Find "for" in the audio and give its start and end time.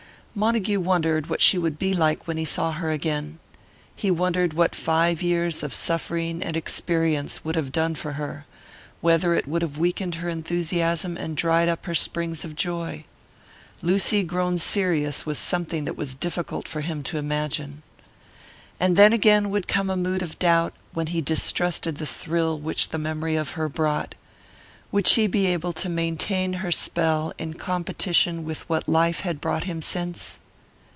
7.95-8.13, 16.65-16.79